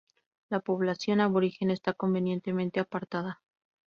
[0.49, 3.39] La población aborigen está convenientemente apartada.